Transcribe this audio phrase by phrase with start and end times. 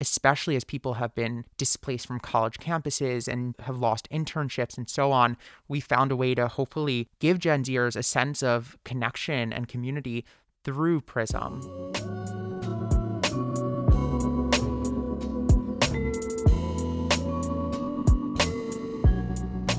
[0.00, 5.12] especially as people have been displaced from college campuses and have lost internships and so
[5.12, 5.36] on,
[5.68, 10.24] we found a way to hopefully give Gen Zers a sense of connection and community
[10.64, 11.62] through Prism.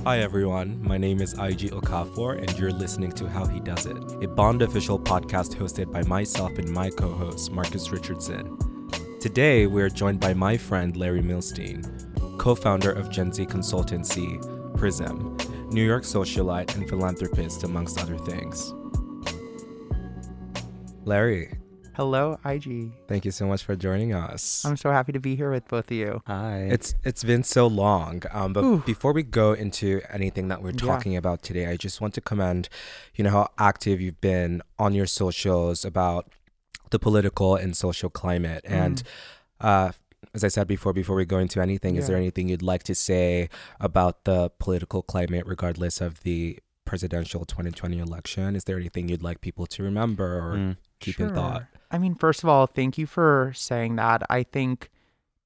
[0.06, 3.98] Hi everyone, my name is IG Okafor and you're listening to How He Does It,
[4.24, 8.58] a Bond official podcast hosted by myself and my co-host Marcus Richardson.
[9.28, 11.84] Today we're joined by my friend Larry Milstein,
[12.40, 14.40] co-founder of Gen Z consultancy
[14.78, 15.36] Prism,
[15.70, 18.74] New York socialite and philanthropist amongst other things.
[21.04, 21.58] Larry,
[21.98, 22.94] Hello, IG.
[23.10, 24.64] thank you so much for joining us.
[24.64, 26.22] I'm so happy to be here with both of you.
[26.26, 26.70] Hi.
[26.72, 28.24] It's it's been so long.
[28.32, 28.78] Um, but Ooh.
[28.86, 30.88] before we go into anything that we're Yeah.
[30.88, 32.70] talking about today, I just want to commend,
[33.16, 36.32] you know, how active you've been on your socials about
[36.92, 38.64] the political and social climate.
[38.66, 39.04] And
[39.62, 39.92] uh,
[40.34, 42.96] as I said before, before we go into anything, is there anything you'd like to
[42.96, 48.56] say about the political climate, regardless of the presidential 2020 election?
[48.56, 50.78] Is there anything you'd like people to remember or Mm.
[51.00, 51.66] keep in thought?
[51.92, 54.24] I mean, first of all, thank you for saying that.
[54.30, 54.90] I think,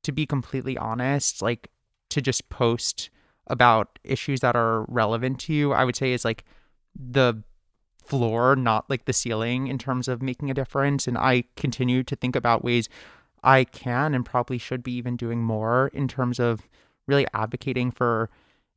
[0.03, 1.69] to be completely honest, like
[2.09, 3.09] to just post
[3.47, 6.43] about issues that are relevant to you, I would say is like
[6.95, 7.43] the
[8.11, 11.07] floor, not like the ceiling in terms of making a difference.
[11.07, 12.89] And I continue to think about ways
[13.41, 16.67] I can and probably should be even doing more in terms of
[17.07, 18.29] really advocating for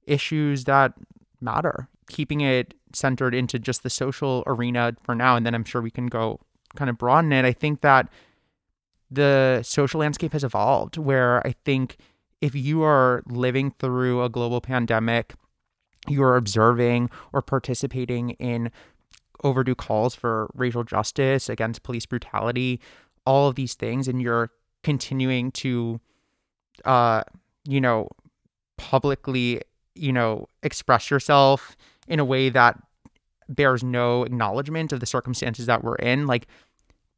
[0.07, 0.95] issues that
[1.41, 5.35] matter, keeping it centered into just the social arena for now.
[5.35, 6.39] And then I'm sure we can go
[6.77, 7.45] kind of broaden it.
[7.45, 8.09] I think that
[9.11, 11.97] the social landscape has evolved where I think
[12.41, 15.35] if you are living through a global pandemic,
[16.09, 18.71] you're observing or participating in
[19.43, 22.81] overdue calls for racial justice against police brutality,
[23.27, 24.51] all of these things, and you're
[24.83, 26.01] continuing to,
[26.85, 27.23] uh,
[27.65, 28.09] you know,
[28.77, 29.61] publicly,
[29.95, 32.79] you know, express yourself in a way that
[33.49, 36.47] bears no acknowledgement of the circumstances that we're in, like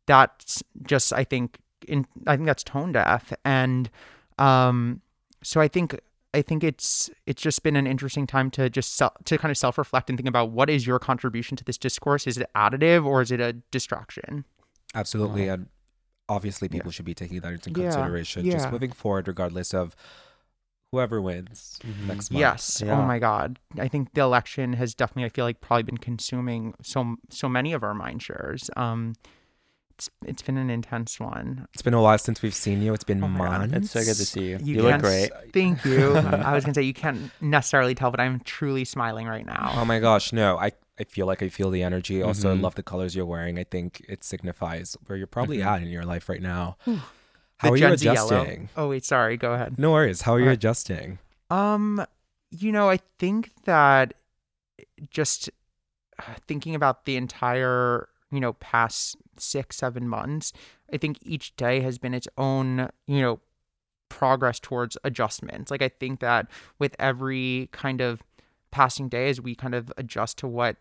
[0.07, 3.91] that's just, I think, in I think that's tone deaf, and
[4.39, 5.01] um,
[5.43, 6.01] so I think
[6.37, 9.57] I think it's it's just been an interesting time to just sel- to kind of
[9.57, 12.27] self reflect and think about what is your contribution to this discourse?
[12.27, 14.45] Is it additive or is it a distraction?
[14.95, 15.47] Absolutely.
[15.47, 15.55] Wow.
[15.55, 15.67] And
[16.29, 16.75] obviously, Yeah.
[16.75, 18.45] people should be taking that into consideration.
[18.45, 18.53] yeah.
[18.53, 19.97] Just moving forward, regardless of
[20.93, 22.07] whoever wins Mhm.
[22.07, 22.41] next month.
[22.41, 22.83] Yes.
[22.85, 22.99] Yeah.
[22.99, 23.59] Oh my God.
[23.79, 27.73] I think the election has definitely, I feel like, probably been consuming so so many
[27.73, 28.71] of our mind shares.
[28.77, 29.15] Um,
[29.97, 31.67] it's it's been an intense one.
[31.73, 32.93] It's been a while since we've seen you.
[32.93, 33.71] It's been Oh my God.
[33.71, 33.77] months.
[33.77, 34.59] It's so good to see you.
[34.63, 35.31] You You, look great.
[35.55, 36.17] Thank you.
[36.45, 39.73] I was gonna say you can't necessarily tell, but I'm truly smiling right now.
[39.75, 40.59] Oh my gosh, no.
[40.59, 42.23] I, I feel like I feel the energy.
[42.23, 43.59] Also, I love the colors you're wearing.
[43.59, 45.67] I think it signifies where you're probably Mhm.
[45.67, 46.77] at in your life right now.
[46.85, 46.99] How
[47.63, 48.41] The are you Gen Z yellow.
[48.43, 48.69] adjusting?
[48.77, 49.37] Oh wait, sorry.
[49.39, 49.79] Go ahead.
[49.79, 50.23] No worries.
[50.23, 50.55] How are you Okay.
[50.55, 51.19] adjusting?
[51.49, 52.05] Um,
[52.51, 54.13] you know, I think that
[55.11, 55.49] just
[56.19, 60.53] uh, thinking about the entire, you know, past six, seven months,
[60.93, 63.41] I think each day has been its own, you know,
[64.09, 65.71] progress towards adjustments.
[65.71, 66.49] Like, I think that
[66.79, 68.23] with every kind of
[68.71, 70.77] passing day, as we kind of adjust to what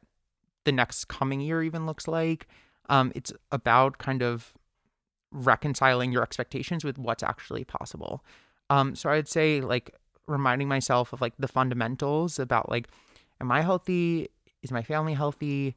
[0.63, 2.47] the next coming year even looks like,
[2.89, 4.53] um, it's about kind of
[5.31, 8.23] reconciling your expectations with what's actually possible.
[8.69, 9.95] Um, so I'd say like
[10.27, 12.87] reminding myself of like the fundamentals about like,
[13.41, 14.29] am I healthy?
[14.63, 15.75] Is my family healthy?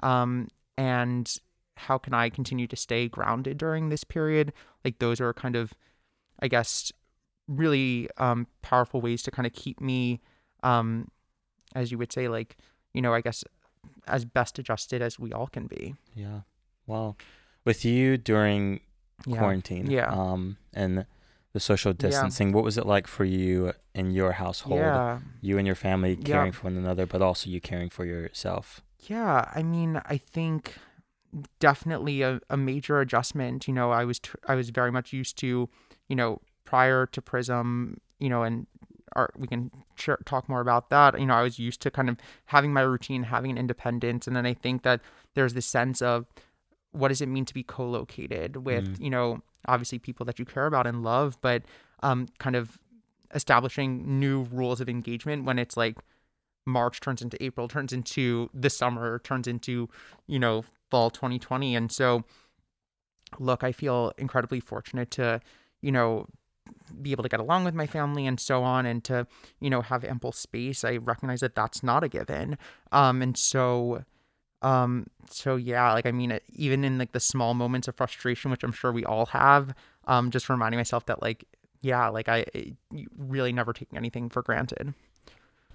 [0.00, 0.48] Um,
[0.80, 1.36] and
[1.76, 4.52] how can I continue to stay grounded during this period?
[4.84, 5.72] Like those are kind of,
[6.40, 6.92] I guess,
[7.48, 10.20] really um, powerful ways to kind of keep me,
[10.62, 11.08] um,
[11.74, 12.56] as you would say, like
[12.94, 13.44] you know, I guess
[14.06, 15.94] as best adjusted as we all can be.
[16.14, 16.40] Yeah.
[16.86, 17.16] Well,
[17.64, 18.80] With you during
[19.26, 19.36] Yeah.
[19.38, 20.08] quarantine, Yeah.
[20.10, 21.04] um, and
[21.52, 22.54] the social distancing, yeah.
[22.56, 24.80] what was it like for you in your household?
[24.80, 25.18] Yeah.
[25.42, 26.24] You and your family Yeah.
[26.36, 28.80] caring for one another, but also you caring for yourself.
[29.08, 30.74] Yeah, I mean, I think
[31.58, 33.66] definitely a, a major adjustment.
[33.68, 35.68] You know, I was tr- I was very much used to,
[36.08, 38.66] you know, prior to Prism, you know, and
[39.16, 41.18] our, we can ch- talk more about that.
[41.18, 42.16] You know, I was used to kind of
[42.46, 45.00] having my routine, having an independence, and then I think that
[45.34, 46.26] there's this sense of
[46.92, 49.04] what does it mean to be co-located with, Mm.
[49.04, 51.62] you know, obviously people that you care about and love, but
[52.02, 52.78] um, kind of
[53.34, 55.96] establishing new rules of engagement when it's like
[56.66, 59.88] March turns into April, turns into the summer, turns into,
[60.26, 61.74] you know, fall 2020.
[61.74, 62.24] And so,
[63.38, 65.40] look, I feel incredibly fortunate to,
[65.80, 66.26] you know,
[67.02, 69.26] be able to get along with my family and so on and to,
[69.60, 70.84] you know, have ample space.
[70.84, 72.58] I recognize that that's not a given.
[72.92, 74.04] Um, and so,
[74.62, 78.62] um, so yeah, like, I mean, even in like the small moments of frustration, which
[78.62, 79.74] I'm sure we all have,
[80.06, 81.44] um, just reminding myself that like
[81.82, 82.44] yeah, like I
[83.16, 84.94] really never taking anything for granted.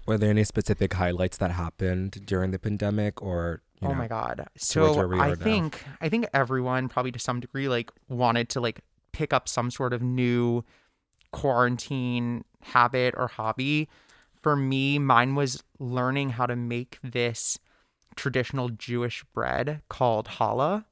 [0.06, 4.46] Were there any specific highlights that happened during the pandemic or oh know, my god.
[4.56, 5.96] So I think now?
[6.00, 8.80] I think everyone probably to some degree like wanted to like
[9.12, 10.64] pick up some sort of new
[11.32, 13.88] quarantine habit or hobby.
[14.42, 17.58] For me, mine was learning how to make this
[18.14, 20.84] traditional Jewish bread called challah.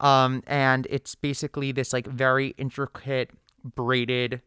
[0.00, 3.30] Um, and it's basically this like very intricate
[3.64, 4.40] braided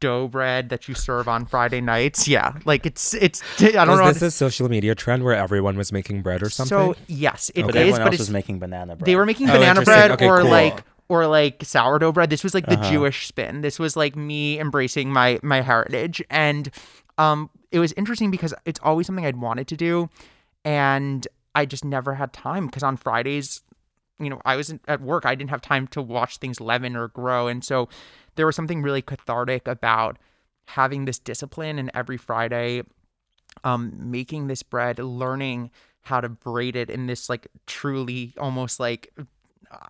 [0.00, 2.26] dough bread that you serve on Friday nights.
[2.28, 3.42] Yeah, like it's it's.
[3.62, 4.08] I don't was know.
[4.08, 6.94] Is this a social media trend where everyone was making bread or something?
[6.94, 7.66] So yes, it okay.
[7.66, 9.06] is, But everyone else was making banana bread.
[9.06, 10.50] They were making oh, banana bread okay, or cool.
[10.50, 12.30] like or like sourdough bread.
[12.30, 12.90] This was like the Uh-huh.
[12.90, 13.60] Jewish spin.
[13.60, 16.70] This was like me embracing my my heritage, and
[17.18, 20.08] um, it was interesting because it's always something I'd wanted to do,
[20.64, 23.62] and I just never had time because on Fridays,
[24.18, 25.24] you know, I was at work.
[25.24, 27.88] I didn't have time to watch things leaven or grow, and so
[28.36, 30.18] there was something really cathartic about
[30.68, 32.82] having this discipline and every Friday
[33.64, 35.70] um making this bread learning
[36.02, 39.12] how to braid it in this like truly almost like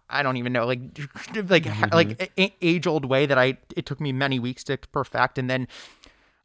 [0.09, 0.81] I don't even know like
[1.49, 1.93] like Mhm.
[1.93, 2.33] like
[2.63, 5.69] age old way that I it took me many weeks to perfect and then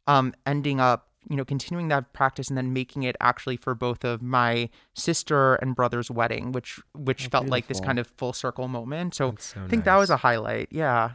[0.06, 4.04] um ending up you know continuing that practice and then making it actually for both
[4.04, 8.32] of my sister and brother's wedding which which Oh, felt like this kind of full
[8.32, 9.14] circle moment.
[9.14, 10.68] So so I think that was a highlight.
[10.72, 11.12] Yeah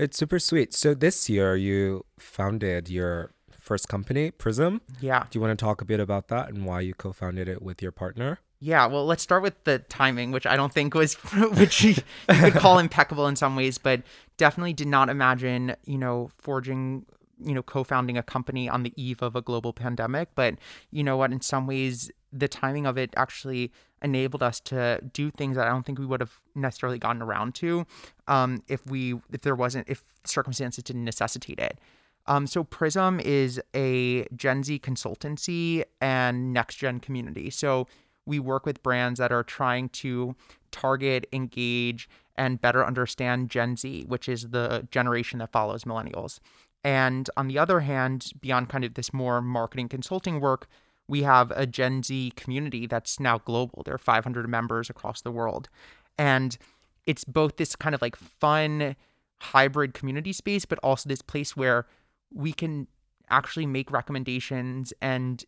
[0.00, 0.72] It's super sweet.
[0.72, 4.80] So this year you founded your first company, Prism.
[4.98, 7.60] yeah Do you want to talk a bit about that and why you co-founded it
[7.60, 8.38] with your partner?
[8.60, 11.14] Yeah, well, let's start with the timing, which I don't think was,
[11.60, 11.94] which you
[12.28, 14.02] could call impeccable in some ways, but
[14.38, 17.04] definitely did not imagine, you know, forging,
[17.42, 20.30] you know, co-founding a company on the eve of a global pandemic.
[20.34, 20.56] But
[20.90, 21.30] you know what?
[21.30, 23.70] In some ways, the timing of it actually
[24.02, 27.54] enabled us to do things that I don't think we would have necessarily gotten around
[27.56, 27.86] to,
[28.28, 31.78] um, if we, if there wasn't, if circumstances didn't necessitate it.
[32.26, 37.50] Um, so Prism is a Gen Z consultancy and next gen community.
[37.50, 37.86] So
[38.26, 40.36] we work with brands that are trying to
[40.70, 46.38] target, engage, and better understand Gen Z, which is the generation that follows millennials.
[46.84, 50.66] And on the other hand, beyond kind of this more marketing consulting work,
[51.10, 53.82] we have a Gen Z community that's now global.
[53.84, 55.68] There are 500 members across the world.
[56.16, 56.56] And
[57.04, 58.94] it's both this kind of like fun
[59.38, 61.86] hybrid community space, but also this place where
[62.32, 62.86] we can
[63.28, 65.44] actually make recommendations and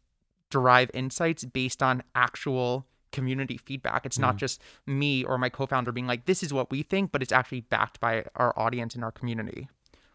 [0.51, 4.05] derive insights based on actual community feedback.
[4.05, 4.39] It's not Mhm.
[4.39, 7.61] just me or my co-founder being like, this is what we think, but it's actually
[7.61, 9.69] backed by our audience and our community.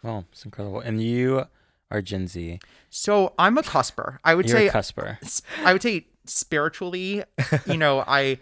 [0.04, 0.82] Wow, it's incredible.
[0.82, 1.46] And you
[1.92, 2.60] are Gen Z.
[2.90, 4.20] So I'm a cusper.
[4.24, 5.18] I would You're say a cusper.
[5.66, 7.24] I would say spiritually,
[7.66, 8.40] you know, I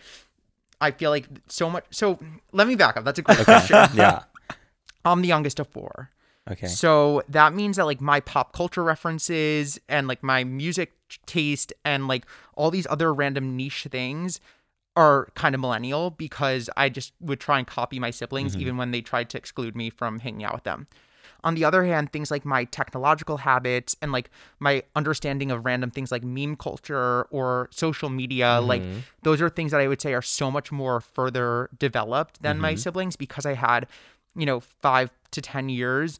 [0.81, 2.19] I feel like so much so
[2.51, 3.05] let me back up.
[3.05, 3.45] That's a great Okay.
[3.45, 3.77] question.
[3.93, 4.23] yeah.
[5.05, 6.09] I'm the youngest of four.
[6.49, 6.67] Okay.
[6.67, 10.93] So that means that like my pop culture references and like my music
[11.25, 12.25] taste and like
[12.55, 14.39] all these other random niche things
[14.95, 18.61] are kind of millennial because I just would try and copy my siblings Mhm.
[18.61, 20.87] even when they tried to exclude me from hanging out with them.
[21.45, 25.91] On the other hand, things like my technological habits and like my understanding of random
[25.91, 29.03] things like meme culture or social media, like Mhm.
[29.21, 32.73] those are things that I would say are so much more further developed than my
[32.73, 32.79] Mhm.
[32.79, 33.87] siblings because I had,
[34.35, 36.19] you know, five to 10 years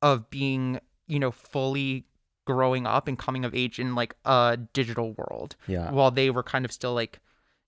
[0.00, 2.06] of being, you know, fully
[2.46, 5.90] growing up and coming of age in like a digital world yeah.
[5.92, 7.20] while they were kind of still like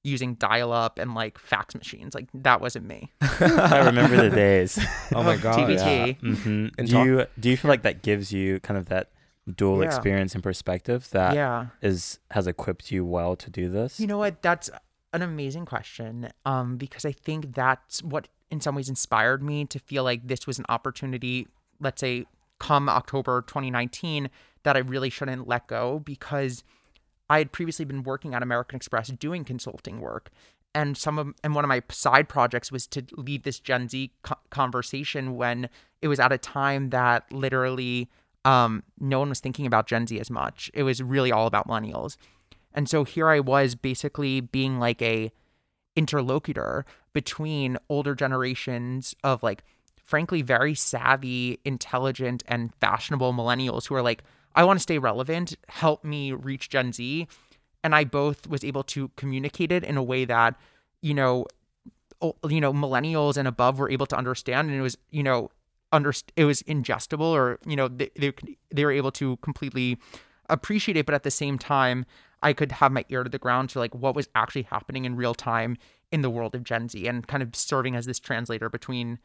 [0.04, 2.14] using dial up and like fax machines.
[2.14, 3.10] Like that wasn't me.
[3.20, 4.78] I remember the days.
[5.14, 5.56] Oh my god.
[5.58, 6.16] TBT.
[6.22, 6.34] Yeah.
[6.34, 9.10] hmm And Do you do you feel like that gives you kind of that
[9.56, 9.86] dual Yeah.
[9.86, 11.66] experience and perspective that is yeah.
[11.82, 13.98] is has equipped you well to do this?
[13.98, 14.42] You know what?
[14.42, 14.70] That's
[15.12, 16.28] an amazing question.
[16.44, 20.46] Um, because I think that's what in some ways inspired me to feel like this
[20.46, 21.46] was an opportunity,
[21.80, 22.26] let's say
[22.58, 24.28] come October 2019,
[24.64, 26.62] that I really shouldn't let go because
[27.28, 30.30] I had previously been working at American Express doing consulting work.
[30.74, 34.10] And some of and one of my side projects was to lead this Gen Z
[34.22, 35.68] co- conversation when
[36.02, 38.10] it was at a time that literally
[38.44, 40.70] um, no one was thinking about Gen Z as much.
[40.74, 42.16] It was really all about millennials.
[42.74, 45.30] And so here I was basically being like a
[45.94, 49.62] interlocutor between older generations of like
[49.96, 54.24] frankly very savvy, intelligent and fashionable millennials who are like
[54.54, 57.26] I want to stay relevant, help me reach Gen Z.
[57.82, 60.54] And I both was able to communicate it in a way that,
[61.02, 61.46] you know,
[62.48, 65.50] you know, millennials and above were able to understand and it was, you know,
[65.92, 68.32] under it was ingestible or, you know, they, they
[68.70, 69.98] they were able to completely
[70.48, 72.06] appreciate it, but at the same time,
[72.42, 75.16] I could have my ear to the ground to like what was actually happening in
[75.16, 75.76] real time
[76.10, 79.18] in the world of Gen Z and kind of serving as this translator between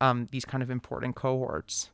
[0.00, 1.90] um, these kind of important cohorts.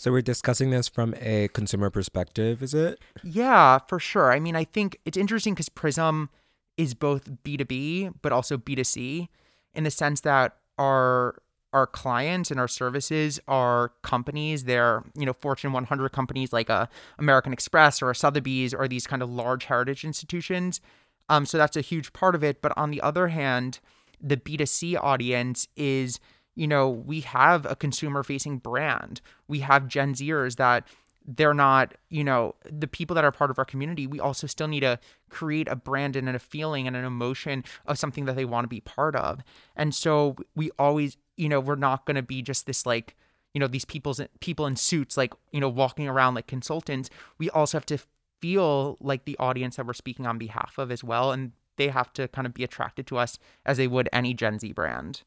[0.00, 2.98] So we're discussing this from a consumer perspective, is it?
[3.22, 4.32] Yeah, for sure.
[4.32, 6.30] I mean, I think it's interesting because Prism
[6.78, 9.28] is both B2B but also B2C
[9.74, 11.42] in the sense that our
[11.74, 16.88] our clients and our services are companies they're you know fortune 100 companies like a
[17.20, 20.80] american express or a sotheby's or these kind of large heritage institutions
[21.28, 23.78] um, so that's a huge part of it but on the other hand
[24.20, 26.18] the b2c audience is
[26.54, 30.86] you know we have a consumer facing brand we have gen zers that
[31.26, 34.68] they're not, you know, the people that are part of our community, we also still
[34.68, 38.44] need to create a brand and a feeling and an emotion of something that they
[38.44, 39.40] want to be part of.
[39.76, 43.16] And so we always, you know, we're not going to be just this like,
[43.54, 47.10] you know, these people's people in suits like, you know, walking around like consultants.
[47.38, 47.98] We also have to
[48.40, 52.12] feel like the audience that we're speaking on behalf of as well and they have
[52.14, 55.22] to kind of be attracted to us as they would any Gen Z brand.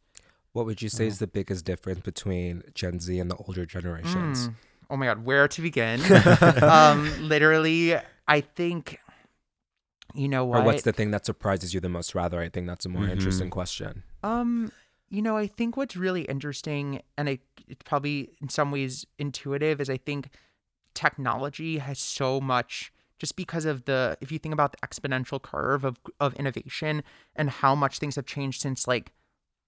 [0.53, 4.47] What would you say is the biggest difference between Gen Z and the older generations?
[4.47, 4.55] Mm
[4.93, 5.99] oh my god, where to begin?
[6.61, 7.95] um, literally,
[8.27, 8.99] I think,
[10.13, 10.61] you know what?
[10.61, 12.13] Or what's the thing that surprises you the most?
[12.15, 13.11] Rather, I think that's a more mm-hmm.
[13.11, 14.03] interesting question.
[14.23, 14.71] Um,
[15.09, 19.81] you know, I think what's really interesting, and it, it's probably in some ways intuitive,
[19.81, 20.29] is I think
[20.93, 25.83] technology has so much just because of the if you think about the exponential curve
[25.83, 27.03] of of innovation
[27.35, 29.11] and how much things have changed since like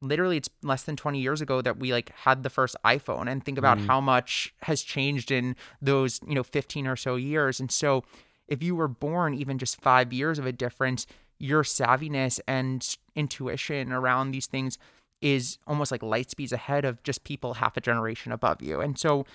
[0.01, 3.43] literally it's less than 20 years ago that we like had the first iphone and
[3.43, 3.85] think about mm.
[3.87, 8.03] how much has changed in those you know 15 or so years and so
[8.47, 11.07] if you were born even just five years of a difference
[11.39, 14.77] your savviness and intuition around these things
[15.21, 18.99] is almost like light speeds ahead of just people half a generation above you and
[18.99, 19.25] so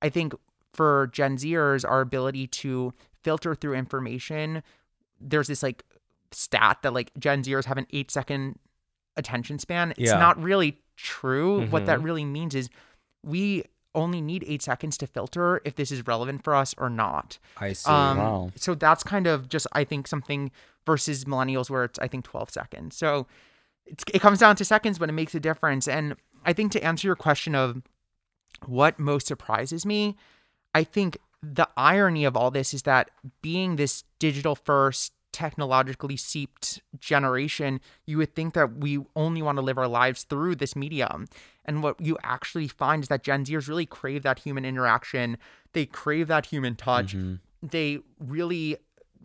[0.00, 0.32] i think
[0.72, 2.92] for gen zers our ability to
[3.22, 4.62] filter through information
[5.20, 5.84] there's this like
[6.30, 8.58] stat that like gen zers have an eight second
[9.16, 9.92] attention span.
[9.92, 10.18] It's yeah.
[10.18, 11.60] not really true.
[11.60, 11.70] Mm-hmm.
[11.70, 12.04] What that mm-hmm.
[12.04, 12.68] really means is
[13.22, 17.38] we only need eight seconds to filter if this is relevant for us or not.
[17.58, 17.90] I see.
[17.90, 18.50] Um, wow.
[18.56, 20.50] So that's kind of just, I think, something
[20.84, 22.96] versus millennials where it's, I think, 12 seconds.
[22.96, 23.26] So
[23.86, 25.86] it comes down to seconds, but it makes a difference.
[25.86, 27.82] And I think to answer your question of
[28.66, 30.16] what most surprises me,
[30.74, 33.10] I think the irony of all this is that
[33.42, 39.62] being this digital first technologically seeped generation, you would think that we only want to
[39.62, 41.26] live our lives through this medium.
[41.64, 45.36] And what you actually find is that Gen Zers really crave that human interaction.
[45.72, 47.16] They crave that human touch.
[47.16, 47.34] Mm-hmm.
[47.66, 48.76] They really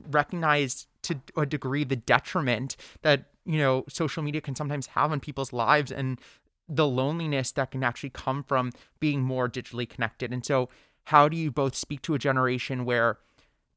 [0.09, 5.19] recognize to a degree the detriment that, you know, social media can sometimes have on
[5.19, 6.19] people's lives and
[6.67, 10.33] the loneliness that can actually come from being more digitally connected.
[10.33, 10.69] And so,
[11.05, 13.19] how do you both speak to a generation where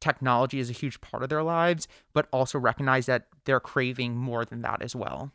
[0.02, 4.44] technology is a huge part of their lives, but also recognize that they're craving more
[4.44, 5.30] than that as well.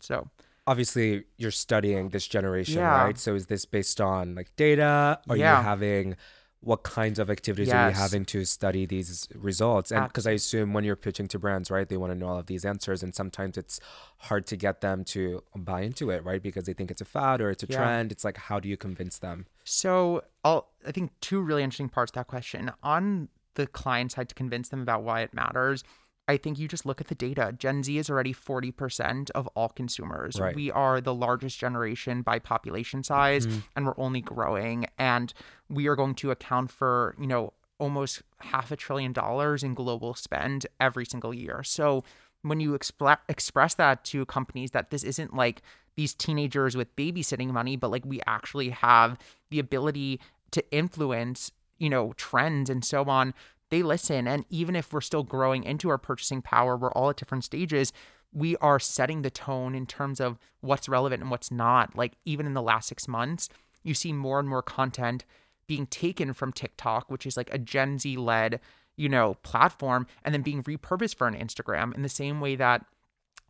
[0.00, 0.28] So
[0.66, 3.04] obviously you're studying this generation, yeah.
[3.04, 3.18] right?
[3.18, 5.18] So is this based on like data?
[5.28, 5.58] Are yeah.
[5.58, 6.16] you having
[6.60, 7.74] what kinds of activities yes.
[7.74, 9.90] are you having to study these results?
[9.90, 12.38] And because I assume when you're pitching to brands, right, they want to know all
[12.38, 13.80] of these answers, and sometimes it's
[14.18, 17.40] hard to get them to buy into it, right, because they think it's a fad
[17.40, 17.78] or it's a yeah.
[17.78, 18.12] trend.
[18.12, 19.46] It's like, how do you convince them?
[19.64, 22.70] So, I'll, I think two really interesting parts to that question.
[22.84, 25.84] On the clients had to convince them about why it matters.
[26.28, 27.52] I think you just look at the data.
[27.56, 30.40] Gen Z is already 40% of all consumers.
[30.40, 30.54] Right.
[30.54, 33.58] We are the largest generation by population size mm-hmm.
[33.74, 35.32] and we're only growing and
[35.68, 40.14] we are going to account for, you know, almost half a trillion dollars in global
[40.14, 41.64] spend every single year.
[41.64, 42.04] So
[42.42, 45.62] when you expl- express that to companies that this isn't like
[45.96, 49.18] these teenagers with babysitting money, but like we actually have
[49.50, 50.20] the ability
[50.52, 53.34] to influence you know, trends and so on,
[53.70, 54.28] they listen.
[54.28, 57.92] And even if we're still growing into our purchasing power, we're all at different stages.
[58.32, 61.96] We are setting the tone in terms of what's relevant and what's not.
[61.96, 63.48] Like, even in the last six months,
[63.82, 65.24] you see more and more content
[65.66, 68.60] being taken from TikTok, which is like a Gen Z led,
[68.96, 72.84] you know, platform, and then being repurposed for an Instagram in the same way that,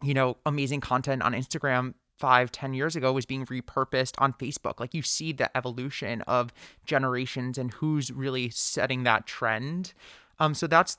[0.03, 4.79] you know, amazing content on Instagram five, ten years ago was being repurposed on Facebook.
[4.79, 6.53] Like you see the evolution of
[6.87, 9.93] generations and who's really setting that trend.
[10.39, 10.99] Um, so that's,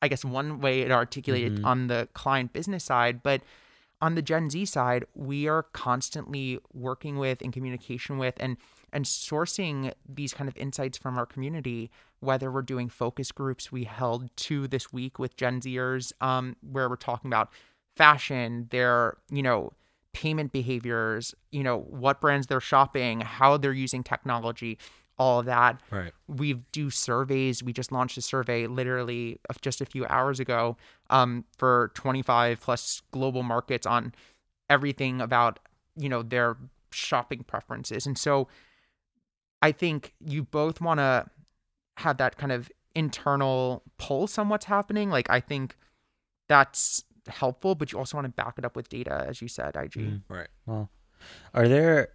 [0.00, 1.64] I guess, one way to articulate mm-hmm.
[1.64, 3.20] it on the client business side.
[3.20, 3.42] But
[4.00, 8.56] on the Gen Z side, we are constantly working with and communication with and
[8.92, 11.90] and sourcing these kind of insights from our community.
[12.20, 16.88] Whether we're doing focus groups, we held two this week with Gen Zers, um, where
[16.88, 17.50] we're talking about
[17.96, 19.72] fashion, their you know
[20.12, 24.78] payment behaviors, you know, what brands they're shopping, how they're using technology,
[25.18, 25.80] all of that.
[25.90, 26.12] Right.
[26.26, 27.62] We do surveys.
[27.62, 30.76] We just launched a survey literally just a few hours ago
[31.10, 34.14] um, for 25 plus global markets on
[34.68, 35.58] everything about,
[35.96, 36.56] you know, their
[36.90, 38.06] shopping preferences.
[38.06, 38.48] And so
[39.62, 41.26] I think you both want to
[41.98, 45.10] have that kind of internal pulse on what's happening.
[45.10, 45.76] Like I think
[46.48, 49.76] that's helpful, but you also want to back it up with data, as you said,
[49.76, 49.92] IG.
[49.92, 50.22] Mm.
[50.28, 50.48] Right.
[50.66, 50.90] Well,
[51.54, 52.08] are there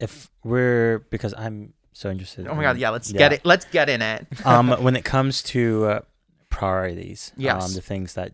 [0.00, 2.46] if we're because I'm so interested.
[2.46, 3.18] Oh my in- god, yeah, let's yeah.
[3.18, 3.44] get it.
[3.44, 4.26] Let's get in it.
[4.46, 6.00] um, when it comes to uh,
[6.48, 7.64] priorities, Yes.
[7.64, 8.32] um, the things that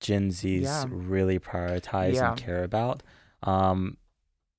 [0.00, 0.84] Gen Zs Yeah.
[0.88, 2.30] really prioritize Yeah.
[2.30, 3.02] and care about,
[3.42, 3.96] um,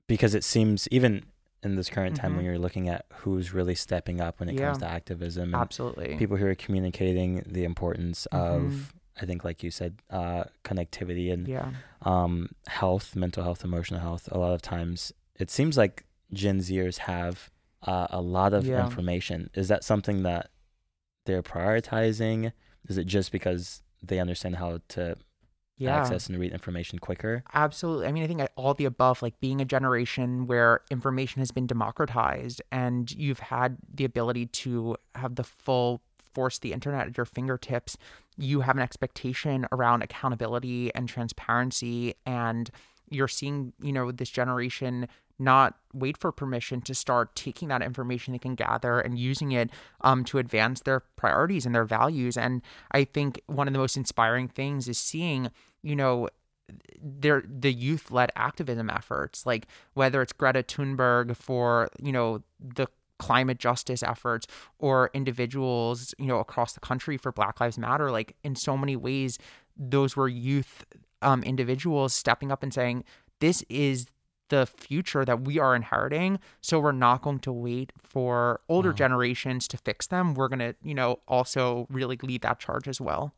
[0.07, 1.25] because it seems even
[1.61, 2.47] in this current time when Mhm.
[2.47, 6.15] you're looking at who's really stepping up when it comes to activism and Absolutely.
[6.15, 8.37] people who are communicating the importance Mhm.
[8.39, 11.71] of, I think, like you said, uh, connectivity and yeah.
[12.03, 14.27] um, health, mental health, emotional health.
[14.31, 17.49] A lot of times, it seems like Gen Zers have
[17.83, 18.83] uh, a lot of Yeah.
[18.83, 19.49] information.
[19.53, 20.49] Is that something that
[21.25, 22.51] they're prioritizing?
[22.87, 25.15] Is it just because they understand how to
[25.77, 25.95] Yeah.
[25.95, 27.43] access and read information quicker?
[27.53, 28.07] Absolutely.
[28.07, 31.67] I mean, I think all the above, like being a generation where information has been
[31.67, 36.01] democratized and you've had the ability to have the full
[36.33, 37.97] force the internet at your fingertips,
[38.37, 42.15] you have an expectation around accountability and transparency.
[42.25, 42.69] And
[43.09, 45.07] you're seeing, you know, this generation
[45.39, 49.69] not wait for permission to start taking that information they can gather and using it
[50.01, 52.37] um, to advance their priorities and their values.
[52.37, 55.49] And I think one of the most inspiring things is seeing,
[55.81, 56.27] you know,
[57.01, 62.87] their the youth led activism efforts, like whether it's Greta Thunberg for, you know, the
[63.19, 64.47] climate justice efforts
[64.79, 68.95] or individuals, you know, across the country for Black Lives Matter, like in so many
[68.95, 69.37] ways,
[69.77, 70.85] those were youth
[71.21, 73.03] um, individuals stepping up and saying,
[73.39, 74.07] this is
[74.49, 76.39] the future that we are inheriting.
[76.61, 78.95] So we're not going to wait for older Wow.
[78.95, 80.33] generations to fix them.
[80.33, 83.35] We're going to, you know, also really lead that charge as well.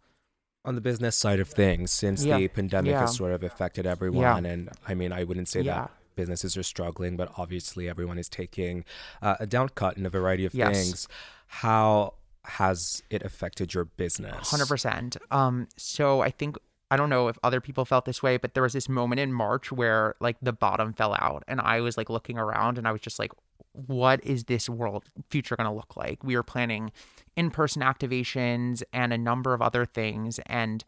[0.63, 2.37] On the business side of things, since Yeah.
[2.37, 5.73] the pandemic has sort of affected everyone, and I mean, I wouldn't say yeah.
[5.73, 8.83] that businesses are struggling, but obviously everyone is taking
[9.21, 10.75] uh, a down cut in a variety of Yes.
[10.85, 11.07] things.
[11.47, 12.13] How
[12.45, 14.49] has it affected your business?
[14.49, 15.17] Hundred percent.
[15.29, 16.57] Um, so I think
[16.89, 19.31] I don't know if other people felt this way, but there was this moment in
[19.31, 22.91] March where like the bottom fell out, and I was like looking around, and I
[22.91, 23.31] was just like,
[23.73, 26.91] "What is this world future going to look like?" We were planning
[27.37, 30.83] in-person activations and a number of other things, and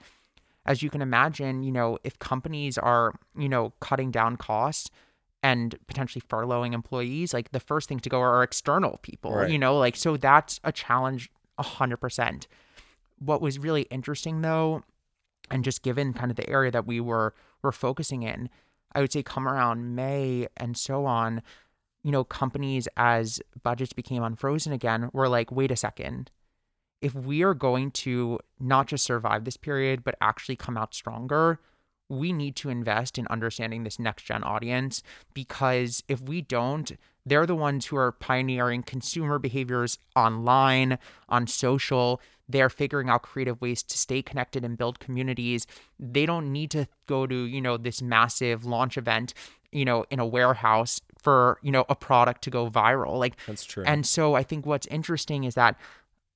[0.65, 4.89] as you can imagine, you know, if companies are you know cutting down costs
[5.43, 9.51] and potentially furloughing employees, like the first thing to go are external people, Right.
[9.51, 11.29] you know, like so that's a challenge,
[11.59, 12.47] a hundred percent
[13.19, 14.83] what was really interesting though
[15.51, 18.49] and just given kind of the area that we were were focusing in
[18.95, 21.41] i would say come around may and so on
[22.03, 26.31] you know companies as budgets became unfrozen again were like wait a second
[27.01, 31.59] if we are going to not just survive this period but actually come out stronger
[32.09, 35.01] we need to invest in understanding this next gen audience
[35.33, 36.93] because if we don't
[37.25, 40.97] they're the ones who are pioneering consumer behaviors online
[41.29, 42.21] on social.
[42.49, 45.65] They're figuring out creative ways to stay connected and build communities.
[45.99, 49.33] They don't need to go to you know this massive launch event
[49.71, 53.17] you know in a warehouse for you know a product to go viral.
[53.17, 53.83] Like That's true.
[53.85, 55.77] and so I think what's interesting is that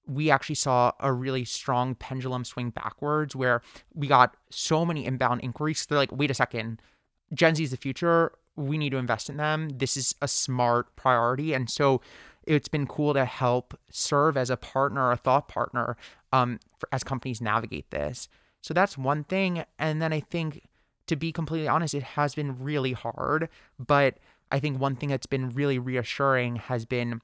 [0.08, 3.62] we actually saw a really strong pendulum swing backwards where
[3.94, 5.86] we got so many inbound inquiries.
[5.86, 6.82] They're like, wait a second,
[7.34, 8.32] Gen Z is the future.
[8.56, 9.70] We need to invest in them.
[9.70, 11.54] This is a smart priority.
[11.54, 12.02] And so
[12.46, 15.98] it's been cool to help serve as a partner, a thought partner,
[16.32, 18.30] um, for, as companies navigate this.
[18.62, 19.66] So that's one thing.
[19.78, 20.68] And then I think,
[21.08, 23.50] to be completely honest, it has been really hard.
[23.78, 24.18] But
[24.52, 27.22] I think one thing that's been really reassuring has been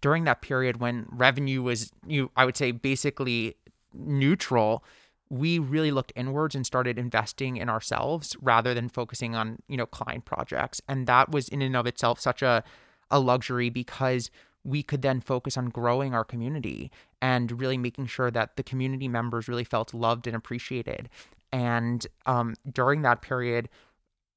[0.00, 3.56] during that period when revenue was you I would say basically
[3.92, 4.84] neutral,
[5.28, 9.86] we really looked inwards and started investing in ourselves rather than focusing on, you know,
[9.86, 10.80] client projects.
[10.88, 12.62] And that was in and of itself such a
[13.10, 14.30] a luxury because
[14.64, 16.90] we could then focus on growing our community
[17.22, 21.08] and really making sure that the community members really felt loved and appreciated.
[21.52, 23.68] And um, during that period,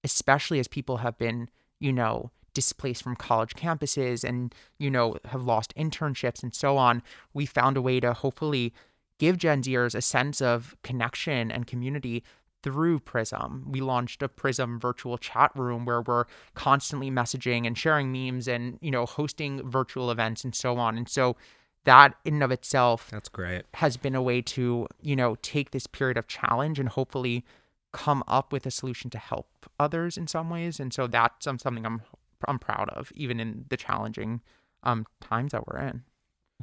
[0.04, 5.43] especially as people have been, you know, displaced from college campuses and, you know, have
[5.43, 7.01] lost internships and so on,
[7.33, 8.73] we found a way to hopefully
[9.17, 12.23] give Gen Zers a sense of connection and community
[12.62, 13.65] through Prism.
[13.69, 18.77] We launched a Prism virtual chat room where we're constantly messaging and sharing memes and,
[18.81, 20.97] you know, hosting virtual events and so on.
[20.97, 21.38] And so
[21.85, 23.63] that in and of itself That's great.
[23.75, 27.45] has been a way to, you know, take this period of challenge and hopefully
[27.91, 29.47] come up with a solution to help
[29.79, 30.79] others in some ways.
[30.79, 32.01] And so that's something I'm
[32.47, 34.41] I'm proud of, even in the challenging
[34.84, 36.04] um times that we're in.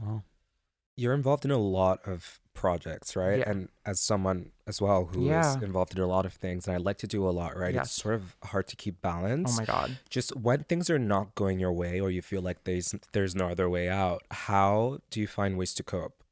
[0.00, 0.22] Wow.
[0.98, 3.40] you're involved in a lot of projects, right?
[3.40, 3.50] Yeah.
[3.50, 5.54] And as someone as well who is Yeah.
[5.60, 7.74] involved in a lot of things, and I like to do a lot, right?
[7.74, 7.86] Yes.
[7.88, 9.52] It's sort of hard to keep balance.
[9.52, 9.98] Oh my god.
[10.08, 13.48] Just when things are not going your way, or you feel like there's there's no
[13.48, 16.22] other way out, how do you find ways to cope?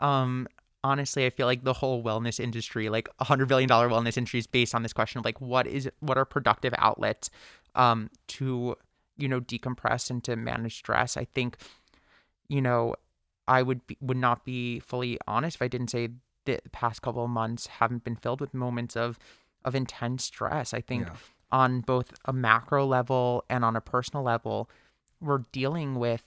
[0.00, 0.48] Um,
[0.84, 4.38] honestly, I feel like the whole wellness industry, like a hundred billion dollar wellness industry,
[4.40, 7.30] is based on this question of like, what is what are productive outlets,
[7.74, 8.76] um, to
[9.16, 11.16] you know decompress and to manage stress.
[11.16, 11.56] I think,
[12.48, 12.96] you know,
[13.46, 16.08] I would be, would not be fully honest if I didn't say
[16.44, 19.18] the past couple of months haven't been filled with moments of
[19.64, 20.74] of intense stress.
[20.74, 21.14] I think Yeah.
[21.52, 24.68] on both a macro level and on a personal level,
[25.20, 26.24] we're dealing with,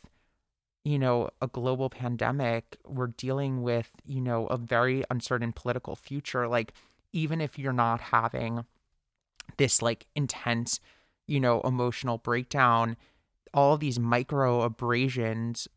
[0.86, 2.77] you know, a global pandemic.
[2.86, 6.47] We're dealing with, you know, a very uncertain political future.
[6.47, 6.73] Like,
[7.12, 8.65] even if you're not having
[9.58, 10.79] this like intense,
[11.27, 12.97] you know, emotional breakdown,
[13.53, 15.67] all these micro abrasions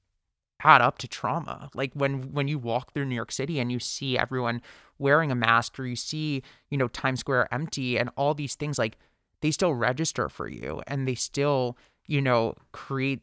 [0.62, 1.70] add up to trauma.
[1.74, 4.60] Like when when you walk through New York City and you see everyone
[4.98, 8.78] wearing a mask or you see, you know, Times Square empty and all these things
[8.78, 8.98] like
[9.40, 13.20] they still register for you and they still, you know, create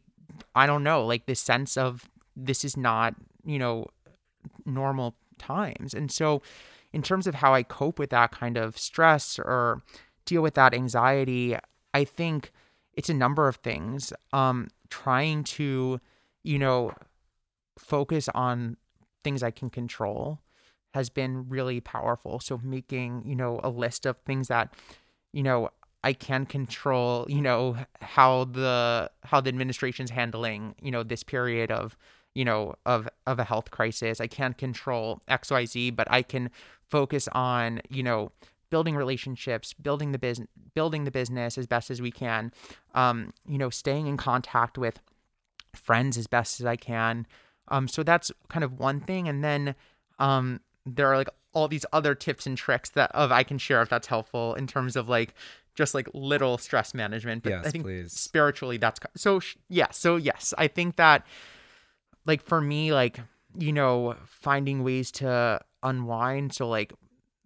[0.54, 3.86] I don't know, like this sense of this is not, you know,
[4.64, 5.94] normal times.
[5.94, 6.42] And so
[6.92, 9.82] in terms of how I cope with that kind of stress or
[10.24, 11.56] deal with that anxiety,
[11.98, 12.52] I think
[12.98, 14.12] it's a number of things.
[14.32, 16.00] Um trying to,
[16.52, 16.92] you know,
[17.78, 18.76] focus on
[19.24, 20.40] things I can control
[20.94, 22.40] has been really powerful.
[22.40, 24.72] So making, you know, a list of things that,
[25.32, 25.70] you know,
[26.04, 31.70] I can control, you know, how the how the administration's handling, you know, this period
[31.70, 31.96] of,
[32.34, 34.20] you know, of of a health crisis.
[34.20, 36.50] I can't control XYZ, but I can
[36.88, 38.30] focus on, you know,
[38.70, 42.52] building relationships, building the business building the business as best as we can.
[42.94, 45.00] Um, you know, staying in contact with
[45.74, 47.26] friends as best as I can.
[47.68, 49.28] Um, so that's kind of one thing.
[49.28, 49.74] And then
[50.18, 53.82] um, there are like all these other tips and tricks that of I can share
[53.82, 55.34] if that's helpful in terms of like
[55.74, 57.42] just like little stress management.
[57.42, 58.12] But Yes, I think please.
[58.12, 59.90] spiritually that's so sh- yeah.
[59.90, 61.26] So yes, I think that
[62.26, 63.20] like for me, like
[63.58, 66.52] you know, finding ways to unwind.
[66.52, 66.92] So like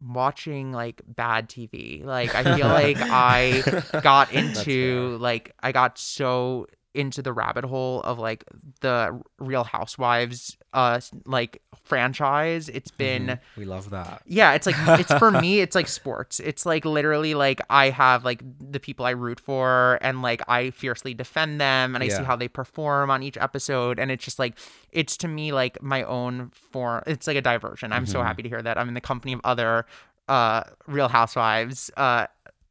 [0.01, 2.05] watching like bad TV.
[2.05, 8.01] Like I feel like I got into like I got so into the rabbit hole
[8.03, 8.45] of like
[8.81, 12.69] the Real Housewives uh like franchise.
[12.69, 14.23] It's been We love that.
[14.27, 16.41] yeah, it's like it's for me, it's like sports.
[16.41, 20.71] It's like literally like I have like the people I root for and like I
[20.71, 24.39] fiercely defend them and I see how they perform on each episode and it's just
[24.39, 24.59] like
[24.93, 27.93] it's to me like my own form it's like a diversion.
[27.93, 28.79] I'm so happy to hear that.
[28.79, 29.87] I'm in the company of other
[30.29, 32.27] uh real housewives uh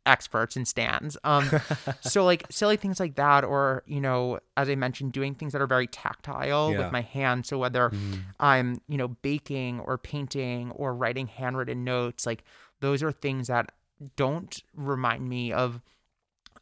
[0.10, 1.17] experts and stands.
[1.24, 1.50] Um
[2.02, 5.62] so like silly things like that or you know as I mentioned doing things that
[5.62, 6.80] are very tactile Yeah.
[6.80, 7.45] with my hand.
[7.45, 7.91] so whether
[8.39, 12.43] I'm, you know, baking or painting or writing handwritten notes, like
[12.82, 13.72] those are things that
[14.15, 15.82] don't remind me of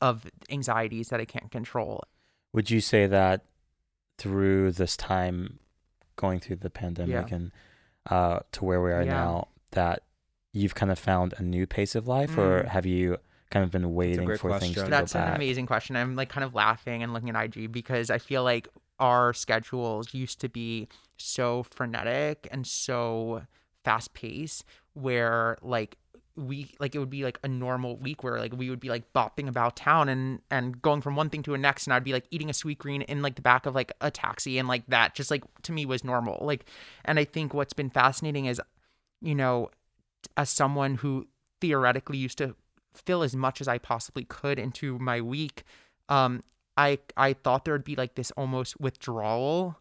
[0.02, 2.04] of anxieties that I can't control.
[2.54, 3.46] Would you say that
[4.18, 5.60] through this time
[6.16, 7.36] going through the pandemic Yeah.
[7.36, 7.52] and
[8.10, 9.12] uh, to where we are Yeah.
[9.12, 10.04] now, that
[10.54, 12.68] you've kind of found a new pace of life, or Mm.
[12.70, 13.18] have you
[13.50, 14.84] kind of been waiting great for things to question.
[14.86, 15.36] go That's an back?
[15.36, 15.96] amazing question.
[15.96, 18.68] I'm like kind of laughing and looking at IG because I feel like
[19.00, 23.44] our schedules used to be so frenetic and so
[23.84, 25.98] fast paced where like
[26.36, 29.12] we like it would be like a normal week where like we would be like
[29.14, 32.14] bopping about town and and going from one thing to a next and I'd be
[32.14, 35.16] like eating a Sweetgreen in like the back of like a taxi and like that
[35.16, 36.66] just like to me was normal like
[37.06, 38.62] and I think what's been fascinating is
[39.22, 39.72] you know
[40.36, 41.28] as someone who
[41.60, 42.56] theoretically used to
[42.98, 45.64] fill as much as I possibly could into my week,
[46.10, 46.42] um,
[46.78, 49.78] I I thought there would be like this almost withdrawal.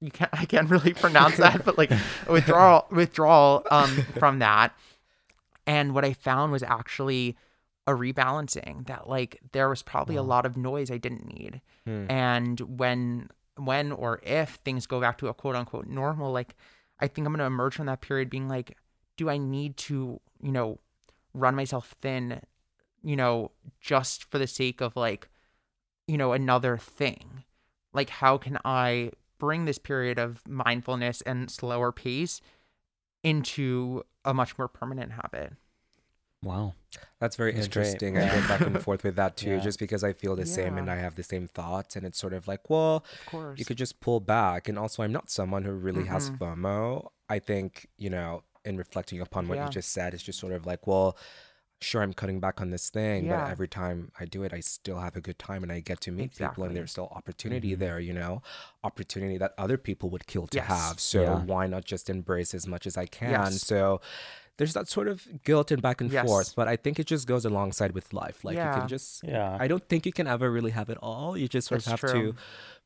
[0.00, 1.92] You can't I can't really pronounce that, but like
[2.28, 4.74] withdrawal withdrawal um from that.
[5.66, 7.36] And what I found was actually
[7.86, 11.60] a rebalancing that like there was probably a lot of noise I didn't need.
[11.84, 12.10] Hmm.
[12.10, 16.56] And when when or if things go back to a quote unquote normal, like
[16.98, 18.76] I think I'm gonna emerge from that period being like,
[19.16, 20.78] do I need to, you know,
[21.34, 22.40] run myself thin,
[23.02, 25.28] you know, just for the sake of like,
[26.06, 27.44] you know, another thing?
[27.92, 32.40] Like how can I bring this period of mindfulness and slower pace
[33.22, 35.52] into a much more permanent habit?
[36.42, 36.74] Wow.
[37.20, 37.84] That's very That's great.
[37.84, 38.16] interesting.
[38.16, 38.40] I Yeah.
[38.40, 39.58] go back and forth with that too, Yeah.
[39.58, 41.96] just because I feel the same and I have the same thoughts.
[41.96, 43.58] And it's sort of like, well, Of course.
[43.58, 44.68] you could just pull back.
[44.68, 46.38] And also, I'm not someone who really has Mm-mm.
[46.38, 47.08] FOMO.
[47.28, 49.64] I think, you know, in reflecting upon what Yeah.
[49.64, 51.16] you just said, it's just sort of like, well,
[51.80, 53.44] sure I'm cutting back on this thing, Yeah.
[53.44, 56.00] but every time I do it, I still have a good time and I get
[56.02, 57.78] to meet people and there's still opportunity Mhm.
[57.78, 58.42] there, you know,
[58.84, 60.66] opportunity that other people would kill to Yes.
[60.68, 61.00] have.
[61.00, 61.42] So Yeah.
[61.44, 63.30] why not just embrace as much as I can?
[63.30, 63.62] Yes.
[63.62, 64.00] So
[64.58, 66.26] there's that sort of guilt and back and Yes.
[66.26, 68.44] forth, but I think it just goes alongside with life.
[68.44, 69.56] Like you can just, Yeah.
[69.58, 71.34] I don't think you can ever really have it all.
[71.36, 72.32] You just sort of have true.
[72.32, 72.38] to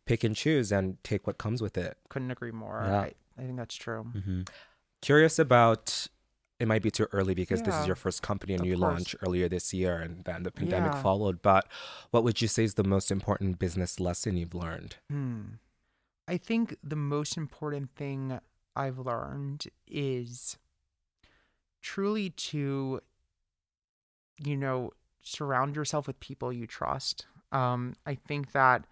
[0.06, 1.96] pick and choose and take what comes with it.
[2.10, 2.80] Couldn't agree more.
[2.86, 3.00] Yeah.
[3.00, 4.04] I, I think that's true.
[4.04, 4.42] hmm
[5.02, 6.06] Curious about
[6.64, 8.90] it might be too early because this is your first company and Of you course.
[8.92, 11.02] launched earlier this year and then the pandemic Yeah.
[11.02, 11.42] followed.
[11.42, 11.68] But
[12.10, 14.96] what would you say is the most important business lesson you've learned?
[15.10, 15.42] Hmm.
[16.26, 18.40] I think the most important thing
[18.74, 20.56] I've learned is
[21.82, 23.00] truly to,
[24.42, 27.26] you know, surround yourself with people you trust.
[27.52, 28.86] Um, I think that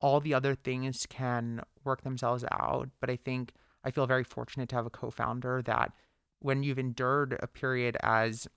[0.00, 4.68] all the other things can work themselves out, but I think I feel very fortunate
[4.68, 5.92] to have a co founder that
[6.40, 8.48] when you've endured a period as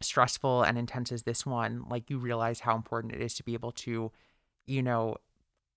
[0.00, 3.54] stressful and intense as this one, like you realize how important it is to be
[3.54, 4.10] able to,
[4.66, 5.16] you know,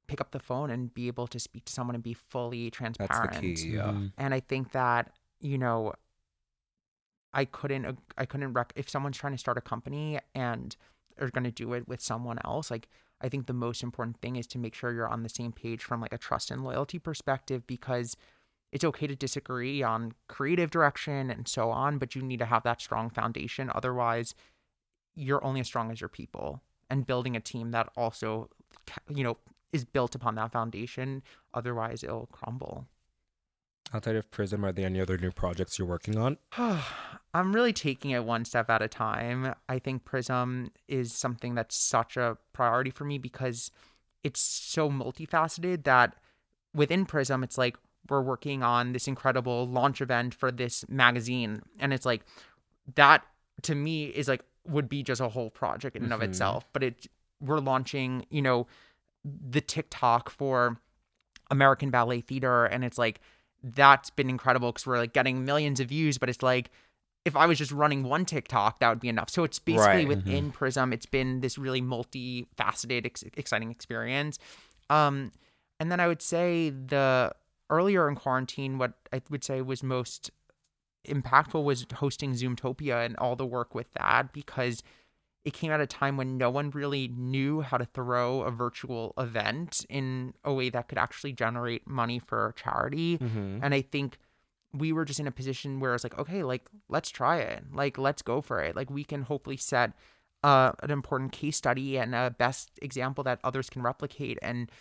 [0.07, 3.09] pick up the phone and be able to speak to someone and be fully transparent.
[3.11, 3.57] That's transparent.
[3.57, 3.75] the key.
[3.75, 3.83] Yeah.
[3.83, 4.13] Mhm.
[4.17, 5.93] And I think that, you know,
[7.33, 10.75] I couldn't, I couldn't, rec- if someone's trying to start a company and
[11.19, 12.87] are going to do it with someone else, like,
[13.21, 15.83] I think the most important thing is to make sure you're on the same page
[15.83, 18.15] from like a trust and loyalty perspective because
[18.75, 22.63] it's okay to disagree on creative direction and so on, but you need to have
[22.63, 23.71] that strong foundation.
[23.73, 24.35] Otherwise,
[25.15, 28.49] you're only as strong as your people and building a team that also,
[29.07, 29.37] you know,
[29.71, 31.23] is built upon that foundation.
[31.53, 32.85] Otherwise, it'll crumble.
[33.93, 36.37] Outside of Prism, are there any other new projects you're working on?
[37.33, 39.55] I'm really taking it one step at a time.
[39.69, 43.71] I think Prism is something that's such a priority for me because
[44.21, 46.17] it's so multifaceted that
[46.73, 47.77] within Prism, it's like
[48.09, 51.61] we're working on this incredible launch event for this magazine.
[51.79, 52.23] And it's like
[52.95, 53.25] that
[53.63, 56.25] to me is like would be just a whole project in and of Mhm.
[56.25, 56.65] itself.
[56.73, 57.07] But it
[57.41, 58.67] we're launching, you know,
[59.23, 60.79] the TikTok for
[61.51, 63.19] American Ballet Theater, and it's like
[63.63, 66.17] that's been incredible because we're like getting millions of views.
[66.17, 66.69] But it's like
[67.25, 69.31] if I was just running one TikTok, that would be enough.
[69.31, 70.07] So it's basically Right.
[70.07, 74.37] within Prism, it's been this really multifaceted, ex- exciting experience.
[74.91, 75.31] Um,
[75.79, 77.33] and then I would say the
[77.69, 80.31] earlier in quarantine, what I would say was most
[81.07, 84.83] impactful was hosting Zoomtopia and all the work with that because
[85.43, 89.13] it came at a time when no one really knew how to throw a virtual
[89.17, 93.19] event in a way that could actually generate money for charity.
[93.19, 93.59] Mm-hmm.
[93.61, 94.17] And I think
[94.73, 97.63] we were just in a position where it's like, okay, like let's try it.
[97.71, 98.75] Like let's go for it.
[98.75, 99.91] Like we can hopefully set
[100.43, 104.39] uh, an important case study and a best example that others can replicate.
[104.41, 104.71] And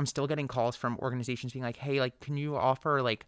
[0.00, 3.26] I'm still getting calls from organizations being like, hey, like, can you offer like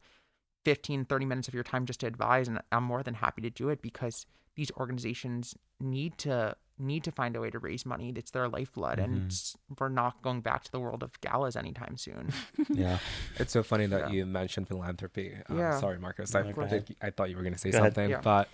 [0.64, 2.48] 15, 30 minutes of your time just to advise?
[2.48, 4.24] And I'm more than happy to do it because
[4.56, 8.10] these organizations need to need to find a way to raise money.
[8.16, 9.26] It's their lifeblood, and Mhm.
[9.26, 12.32] it's, we're not going back to the world of galas anytime soon.
[12.70, 12.98] Yeah.
[13.36, 14.12] It's so funny that Yeah.
[14.14, 15.36] you mentioned philanthropy.
[15.50, 15.78] Um, Yeah.
[15.78, 16.32] Sorry, Marcus.
[16.32, 18.20] No, I, think, I thought you were going to say Go something, Yeah.
[18.22, 18.48] but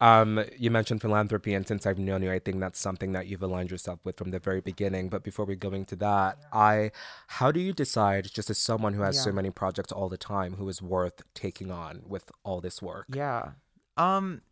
[0.00, 3.42] um, you mentioned philanthropy, and since I've known you, I think that's something that you've
[3.42, 5.08] aligned yourself with from the very beginning.
[5.08, 6.92] But before we go into that, I,
[7.26, 10.54] how do you decide, just as someone who has so many projects all the time,
[10.54, 13.06] who is worth taking on with all this work?
[13.12, 13.52] Yeah.
[13.96, 14.42] Um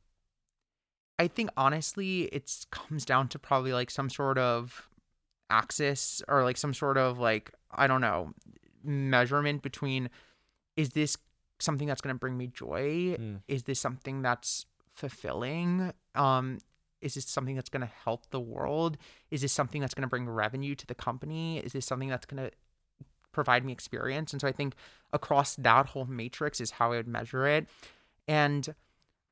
[1.18, 4.88] I think honestly it comes down to probably like some sort of
[5.48, 8.34] axis or like some sort of like I don't know
[8.82, 10.10] measurement between
[10.76, 11.16] is this
[11.58, 13.16] something that's going to bring me joy?
[13.18, 13.40] Mm.
[13.48, 15.92] Is this something that's fulfilling?
[16.14, 16.58] Um
[17.02, 18.96] is this something that's going to help the world?
[19.30, 21.58] Is this something that's going to bring revenue to the company?
[21.58, 22.50] Is this something that's going to
[23.32, 24.32] provide me experience?
[24.32, 24.74] And so I think
[25.12, 27.68] across that whole matrix is how I would measure it.
[28.26, 28.74] And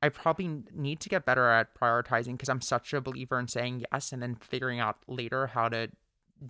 [0.03, 3.83] I probably need to get better at prioritizing because I'm such a believer in saying
[3.91, 5.89] yes and then figuring out later how to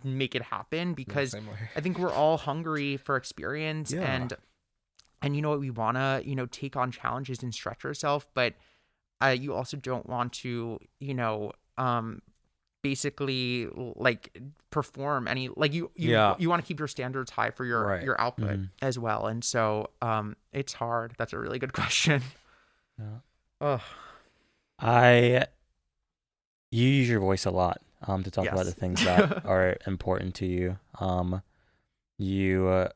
[0.04, 1.42] make it happen because way.
[1.78, 4.02] I think we're all hungry for experience Yeah.
[4.02, 4.34] and
[5.22, 8.26] and you know what we want to, you know, take on challenges and stretch ourselves,
[8.34, 8.54] but
[9.24, 12.22] uh, you also don't want to, you know, um
[12.82, 14.38] basically like
[14.70, 16.36] perform any like you you Yeah.
[16.38, 18.04] you want to keep your standards high for your Right.
[18.04, 18.70] your output Mhm.
[18.82, 19.26] as well.
[19.28, 21.16] And so um it's hard.
[21.18, 22.22] That's a really good question.
[23.00, 23.20] Yeah.
[23.62, 23.82] Oh,
[24.80, 25.48] I
[26.72, 30.36] you use your voice a lot um, to talk about the things that are important
[30.36, 30.78] to you.
[31.00, 31.42] Um,
[32.18, 32.90] you uh,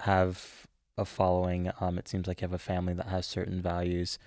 [0.00, 1.70] have a following.
[1.80, 4.18] Um, it seems like you have a family that has certain values.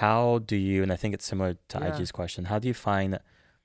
[0.00, 0.82] How do you?
[0.82, 1.94] And I think it's similar to Yeah.
[1.96, 2.46] IG's question.
[2.46, 3.18] How do you find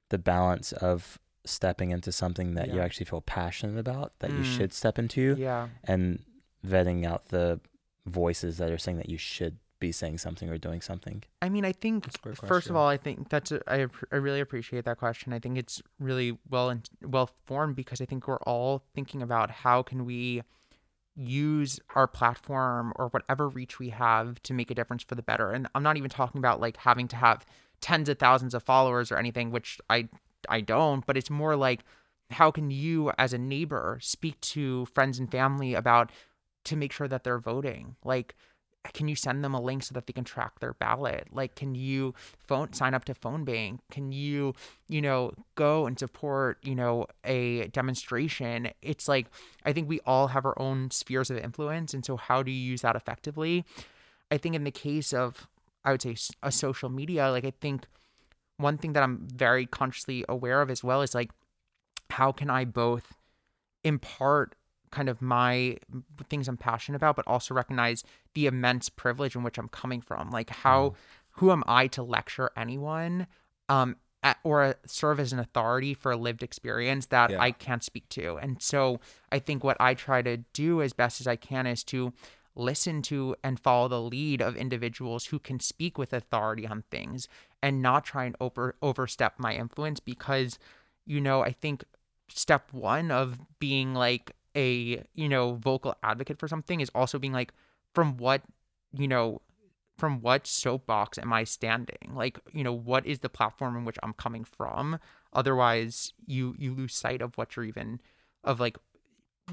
[0.10, 4.58] the balance of stepping into something that you actually feel passionate about that you Mm.
[4.58, 5.70] should step into, yeah.
[5.86, 6.24] and
[6.66, 7.62] vetting out the
[8.06, 11.24] voices that are saying that you should be saying something or doing something?
[11.42, 13.82] I mean, I think That's a great first of all, I think that's a, I
[13.84, 15.32] ap- I really appreciate that question.
[15.34, 19.52] I think it's really well and well formed because I think we're all thinking about
[19.52, 20.42] how can we
[21.18, 25.52] use our platform or whatever reach we have to make a difference for the better.
[25.52, 27.46] And I'm not even talking about like having to have
[27.82, 30.10] tens of thousands of followers or anything, which I
[30.48, 31.84] I don't, but it's more like
[32.30, 36.12] how can you as a neighbor speak to friends and family about
[36.66, 37.96] to make sure that they're voting?
[38.04, 38.36] Like
[38.94, 41.28] can you send them a link so that they can track their ballot?
[41.32, 43.82] Like can you phone sign up to phone bank?
[43.92, 44.54] Can you
[44.88, 48.70] you know go and support you know a demonstration?
[48.82, 49.28] It's like
[49.66, 52.60] i think we all have our own spheres of influence and so how do you
[52.72, 53.66] use that effectively?
[54.30, 55.48] I think in the case of
[55.86, 57.88] i would say a social media like i think
[58.58, 61.32] one thing that i'm very consciously aware of as well is like
[62.10, 63.14] how can i both
[63.84, 64.56] impart
[64.92, 65.78] kind of my
[66.30, 70.30] things I'm passionate about, but also recognize the immense privilege in which I'm coming from.
[70.30, 70.96] Like how
[71.32, 73.28] who am I to lecture anyone
[73.70, 77.40] um at, or serve as an authority for a lived experience that Yeah.
[77.40, 78.38] I can't speak to.
[78.38, 79.00] And so
[79.32, 82.14] I think what I try to do as best as I can is to
[82.56, 87.28] listen to and follow the lead of individuals who can speak with authority on things
[87.62, 90.58] and not try and over overstep my influence because
[91.06, 91.84] you know, I think
[92.28, 97.34] step 1 of being like a, you know, vocal advocate for something is also being
[97.34, 97.54] like
[97.94, 98.42] from what,
[98.92, 99.42] you know,
[99.98, 102.14] from what soapbox am I standing?
[102.14, 105.00] Like, you know, what is the platform in which I'm coming from?
[105.34, 108.02] Otherwise, you you lose sight of what you're even
[108.44, 108.78] of like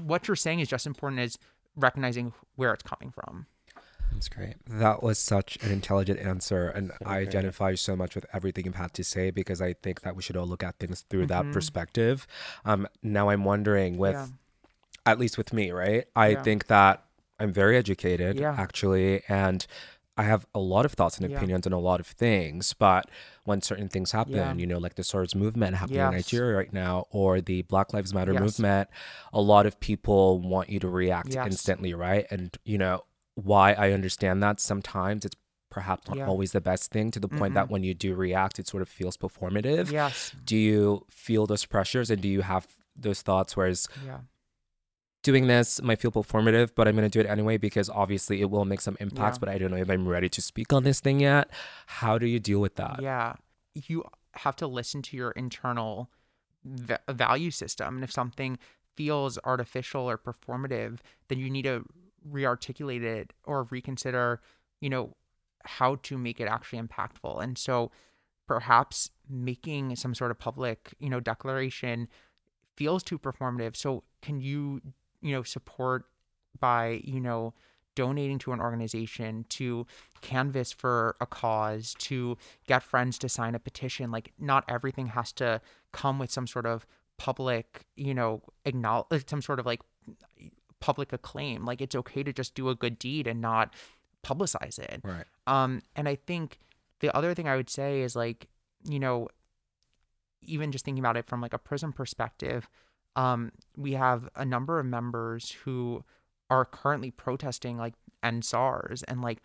[0.01, 1.37] what you're saying is just important as
[1.75, 3.45] recognizing where it's coming from.
[4.11, 4.55] That's great.
[4.69, 8.75] That was such an intelligent answer, and Very I identify so much with everything you've
[8.75, 11.45] had to say because I think that we should all look at things through that
[11.45, 11.53] Mhm.
[11.53, 12.25] perspective.
[12.63, 14.27] Um, now I'm wondering, with yeah.
[15.05, 16.05] At least with me, right?
[16.15, 16.43] I Yeah.
[16.43, 17.03] think that
[17.39, 18.55] I'm very educated, Yeah.
[18.57, 19.65] actually, and
[20.17, 21.35] I have a lot of thoughts and Yeah.
[21.35, 22.71] opinions on a lot of things.
[22.73, 23.09] But
[23.43, 24.53] when certain things happen, Yeah.
[24.53, 28.13] you know, like the SARS movement happening in Nigeria right now, or the Black Lives
[28.13, 28.41] Matter Yes.
[28.41, 28.89] movement,
[29.33, 31.45] a lot of people want you to react Yes.
[31.47, 32.25] instantly, right?
[32.31, 33.01] And you know
[33.35, 35.35] why I understand that sometimes it's
[35.69, 36.27] perhaps not Yeah.
[36.27, 37.73] always the best thing to the point that mm-hmm.
[37.73, 39.91] when you do react, it sort of feels performative.
[39.91, 40.31] Yes.
[40.45, 42.65] Do you feel those pressures and do you have
[42.95, 43.57] those thoughts?
[43.57, 44.19] Whereas Yeah.
[45.25, 48.49] Doing this might feel performative, but I'm going to do it anyway because obviously it
[48.49, 49.39] will make some impacts, Yeah.
[49.41, 51.49] but I don't know if I'm ready to speak on this thing yet.
[51.87, 53.01] How do you deal with that?
[53.01, 53.33] Yeah.
[53.73, 54.03] You
[54.35, 56.09] have to listen to your internal
[56.63, 57.95] va- uh, value system.
[57.95, 58.57] And if something
[58.95, 61.83] feels artificial or performative, then you need to
[62.23, 64.41] re-articulate it or reconsider,
[64.79, 65.15] you know,
[65.65, 67.41] how to make it actually impactful.
[67.43, 67.91] And so
[68.47, 72.07] perhaps making some sort of public, you know, declaration
[72.77, 73.75] feels too performative.
[73.75, 74.81] So can you,
[75.21, 76.05] you know, support
[76.59, 77.53] by, you know,
[77.95, 79.87] donating to an organization, to
[80.21, 84.11] canvas for a cause, to get friends to sign a petition.
[84.11, 86.85] Like not everything has to come with some sort of
[87.17, 89.81] public, you know, acknowledge some sort of like
[90.79, 91.65] public acclaim.
[91.65, 93.73] Like it's okay to just do a good deed and not
[94.23, 95.01] publicize it.
[95.03, 95.23] Right.
[95.47, 96.59] Um, and I think
[96.99, 98.47] the other thing I would say is like,
[98.83, 99.29] you know,
[100.41, 102.69] even just thinking about it from like a Prism perspective,
[103.15, 106.03] um, we have a number of members who
[106.49, 109.39] are currently protesting like end SARS and like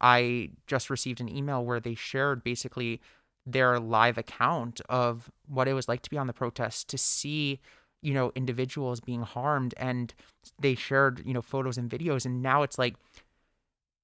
[0.00, 3.00] I just received an email where they shared basically
[3.46, 7.60] their live account of what it was like to be on the protest to see
[8.02, 9.74] you know individuals being harmed.
[9.76, 10.12] And
[10.60, 12.26] they shared you know photos and videos.
[12.26, 12.96] And now it's like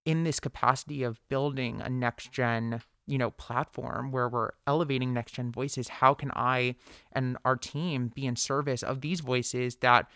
[0.07, 5.33] in this capacity of building a next gen you know platform where we're elevating next
[5.33, 6.75] gen voices how can i
[7.12, 10.07] and our team be in service of these voices that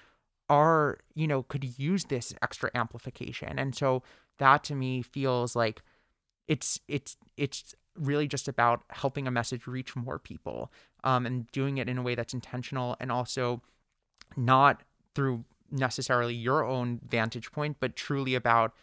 [0.48, 3.58] are you know could use this extra amplification?
[3.58, 4.02] And so
[4.38, 5.82] that to me feels like
[6.48, 10.72] it's it's it's really just about helping a message reach more people
[11.04, 13.62] um, and doing it in a way that's intentional and also
[14.36, 14.82] not
[15.14, 18.74] through necessarily your own vantage point but truly about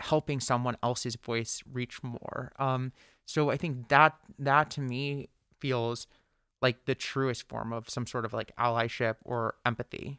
[0.00, 2.92] helping someone else's voice reach more um,
[3.26, 6.06] so i think that that to me feels
[6.62, 10.18] like the truest form of some sort of like allyship or empathy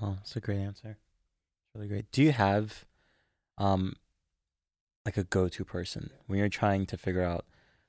[0.00, 0.98] Wow, that's a great answer.
[1.74, 2.10] Really great.
[2.10, 2.84] Do you have
[3.58, 3.94] um
[5.04, 7.44] like a go to person when you're trying to figure out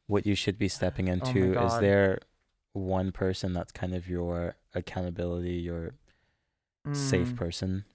[0.07, 1.53] what you should be stepping Oh into?
[1.53, 2.19] Is there
[2.73, 5.93] one person that's kind of your accountability, your
[6.93, 7.35] safe Mm.
[7.37, 7.85] person?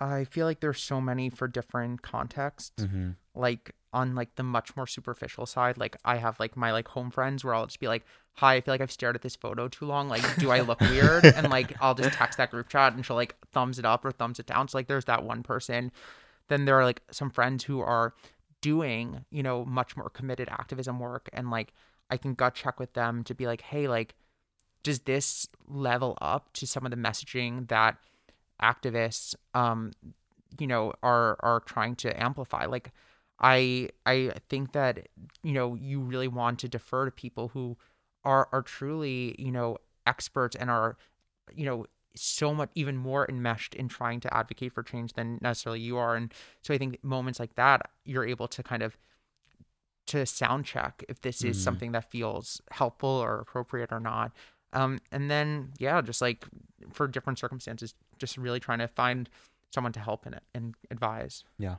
[0.00, 2.82] I feel like there's so many for different contexts.
[2.82, 3.10] Mm-hmm.
[3.34, 7.10] Like on like the much more superficial side, like I have like my like home
[7.10, 9.68] friends where I'll just be like, "Hi, I feel like I've stared at this photo
[9.68, 10.08] too long.
[10.08, 13.16] Like, do I look weird?" And like I'll just text that group chat and she'll
[13.16, 14.68] like thumbs it up or thumbs it down.
[14.68, 15.92] So like there's that one person.
[16.48, 18.14] then there are like some friends who are
[18.60, 21.72] doing, you know, much more committed activism work and like
[22.10, 24.14] I can gut check with them to be like, "Hey, like
[24.82, 27.98] does this level up to some of the messaging that
[28.62, 29.92] activists um
[30.58, 32.66] you know are are trying to amplify.
[32.66, 32.92] Like
[33.40, 35.08] i i think that
[35.42, 37.76] you know you really want to defer to people who
[38.24, 40.96] are are truly you know experts and are
[41.54, 41.86] you know
[42.16, 46.16] so much even more enmeshed in trying to advocate for change than necessarily you are.
[46.16, 48.96] And so i think moments like that you're able to kind of
[50.06, 51.60] to sound check if this is Mhm.
[51.60, 54.32] something that feels helpful or appropriate or not.
[54.72, 56.46] Um and then yeah just like
[57.00, 59.30] for different circumstances just really trying to find
[59.72, 61.76] someone to help in it and advise Yeah.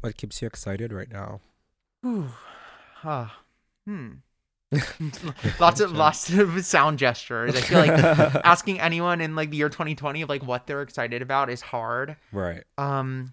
[0.00, 1.38] What keeps you excited right now?
[2.04, 2.28] Ooh.
[3.04, 3.38] Ah.
[3.86, 4.14] hmm
[5.60, 7.90] lots of lots of sound gestures i feel like
[8.44, 12.16] asking anyone in like the year 2020 of like what they're excited about is hard
[12.32, 12.64] Right.
[12.78, 13.32] um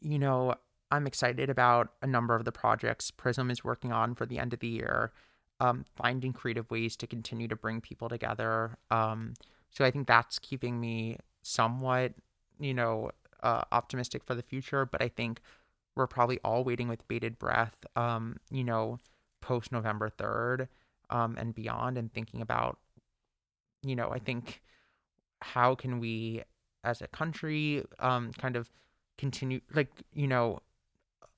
[0.00, 0.54] you know
[0.90, 4.52] i'm excited about a number of the projects prism is working on for the end
[4.52, 5.12] of the year
[5.62, 8.76] um finding creative ways to continue to bring people together.
[8.90, 9.34] Um
[9.72, 12.12] so i think that's keeping me somewhat
[12.60, 13.10] you know
[13.42, 15.40] uh, optimistic for the future but i think
[15.96, 18.98] we're probably all waiting with bated breath um you know
[19.40, 20.68] post november 3rd
[21.10, 22.78] um and beyond and thinking about
[23.82, 24.62] you know i think
[25.40, 26.42] how can we
[26.84, 28.70] as a country um kind of
[29.18, 30.60] continue like you know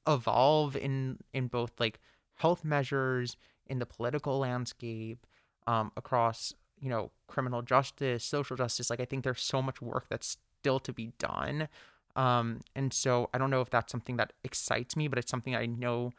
[0.06, 2.00] evolve in in both like
[2.34, 3.36] health measures
[3.66, 5.26] in the political landscape
[5.66, 10.06] um across you know criminal justice social justice like i think there's so much work
[10.08, 11.68] that's still to be done
[12.16, 15.54] um and so i don't know if that's something that excites me but it's something
[15.56, 16.12] i know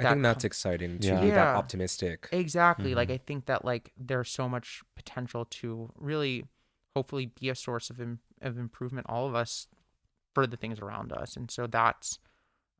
[0.00, 1.20] I think that's exciting to Yeah.
[1.20, 2.28] be that optimistic.
[2.32, 2.94] Exactly.
[2.94, 3.14] Like Mhm.
[3.14, 6.46] I think that like there's so much potential to really
[6.96, 9.68] hopefully be a source of Im- of improvement all of us
[10.34, 11.36] for the things around us.
[11.36, 12.18] And so that's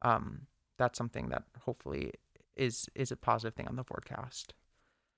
[0.01, 0.47] um
[0.79, 2.13] that's something that hopefully
[2.57, 4.55] is is a positive thing on the forecast.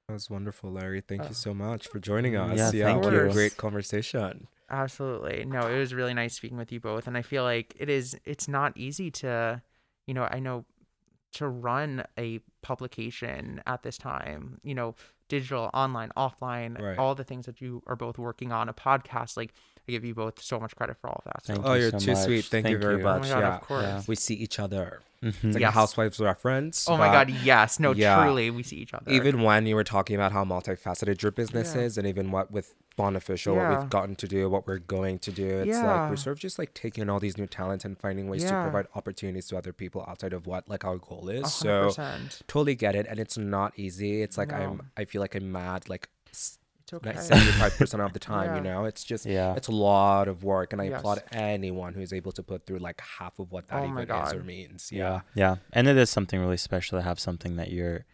[0.08, 1.00] That was wonderful, Larry.
[1.00, 2.58] Thank Uh, you so much for joining us.
[2.58, 3.32] Yeah, Yeah, thank what a you.
[3.32, 4.48] great conversation.
[4.70, 5.44] Absolutely.
[5.44, 8.18] No, it was really nice speaking with you both and I feel like it is
[8.24, 9.62] it's not easy to
[10.06, 10.64] you know, I know
[11.32, 14.94] to run a publication at this time, you know,
[15.28, 16.98] digital, online, offline, Right.
[16.98, 19.54] all the things that you are both working on, a podcast, like
[19.88, 21.44] I give you both so much credit for all of that.
[21.46, 22.36] So Thank Oh, you you're so too sweet.
[22.36, 22.48] much.
[22.48, 23.28] Thank you very oh my much.
[23.28, 23.54] god, yeah.
[23.56, 23.82] of course.
[23.84, 24.02] Yeah.
[24.06, 25.00] We see each other.
[25.22, 25.28] Mhm.
[25.28, 25.74] It's like a Yes.
[25.74, 26.86] housewives reference.
[26.88, 27.80] Oh my god, yes.
[27.80, 28.22] No, yeah.
[28.22, 29.10] truly we see each other.
[29.10, 31.82] Even when you were talking about how multifaceted your business Yeah.
[31.82, 35.18] is, and even what with Bond Official, what we've gotten to do, what we're going
[35.20, 37.98] to do, it's like we're sort of just like taking all these new talents and
[37.98, 41.42] finding ways to provide opportunities to other people outside of what like our goal is.
[41.62, 42.16] hundred So
[42.46, 44.22] totally get it, and it's not easy.
[44.22, 44.56] It's like No.
[44.56, 46.08] I'm, I feel like I'm mad like
[46.84, 47.16] It's okay.
[47.18, 48.46] seventy-five percent of the time.
[48.50, 48.56] Yeah.
[48.56, 49.54] You know, it's just Yeah.
[49.56, 50.98] it's a lot of work, and I Yes.
[51.00, 54.32] applaud anyone who's able to put through like half of what that Oh even is
[54.34, 54.92] or means.
[54.92, 54.98] Yeah.
[55.02, 55.20] Yeah.
[55.34, 55.56] Yeah.
[55.72, 58.04] And it is something really special to have something that you're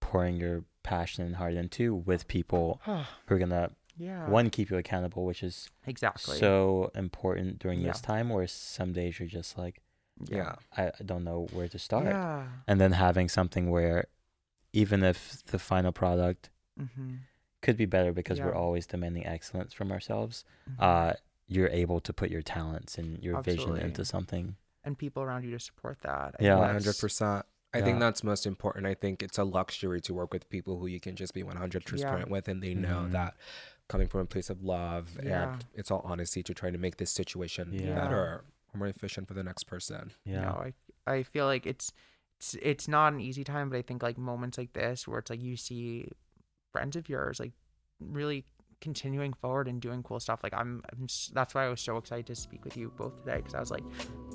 [0.00, 4.28] pouring your passion and heart into with people who are going to, yeah.
[4.30, 6.38] one, keep you accountable, which is exactly.
[6.38, 7.88] so important during Yeah.
[7.92, 9.82] this time where some days you're just like,
[10.24, 10.54] Yeah.
[10.76, 12.06] I I don't know where to start.
[12.06, 12.46] Yeah.
[12.66, 14.06] And then having something where
[14.72, 16.48] even if the final product
[16.80, 17.14] Mm-hmm.
[17.66, 20.34] Could be better because we're always demanding excellence from ourselves,
[20.70, 20.82] mm-hmm.
[20.82, 21.12] uh,
[21.54, 24.46] you're able to put your talents and your vision into something.
[24.84, 26.28] and people around you to support that.
[26.38, 26.54] I Yeah.
[26.54, 27.40] think that's- hundred percent.
[27.74, 27.84] I Yeah.
[27.86, 28.86] think that's most important.
[28.86, 31.56] I think it's a luxury to work with people who you can just be one
[31.56, 33.10] hundred transparent with, and they know Mhm.
[33.18, 33.32] that
[33.88, 35.54] coming from a place of love Yeah.
[35.54, 37.94] and it's all honesty to try to make this situation Yeah.
[38.00, 38.44] better or
[38.74, 40.12] more efficient for the next person.
[40.24, 40.42] Yeah.
[40.46, 40.70] No, I
[41.14, 41.86] I feel like it's
[42.38, 45.30] it's it's not an easy time, but I think like moments like this where it's
[45.30, 46.10] like you see
[46.76, 47.52] friends of yours like
[48.00, 48.44] really
[48.80, 50.40] continuing forward and doing cool stuff.
[50.42, 53.36] Like I'm, I'm that's why I was so excited to speak with you both today
[53.38, 53.84] because I was like,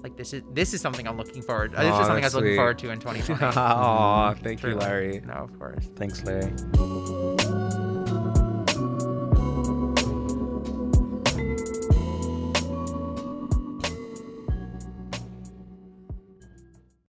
[0.04, 1.72] like this is this is something I'm looking forward.
[1.72, 3.44] To this is something I was looking forward to in 2020.
[3.56, 4.44] Aw, mm-hmm.
[4.44, 5.22] thank you, Larry.
[5.26, 5.90] No, of course.
[5.96, 6.52] Thanks, Larry.